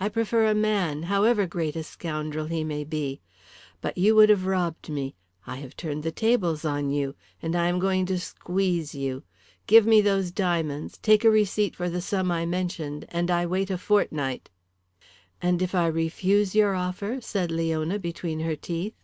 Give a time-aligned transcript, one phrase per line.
[0.00, 3.20] "I prefer a man, however great a scoundrel he may be.
[3.82, 5.14] But you would have robbed me;
[5.46, 7.14] I have turned the tables on you.
[7.42, 9.24] And I am going to squeeze you.
[9.66, 13.68] Give me those diamonds, take a receipt for the sum I mentioned, and I wait
[13.68, 14.48] a fortnight."
[15.42, 18.94] "And if I refuse your offer?" said Leona between her teeth.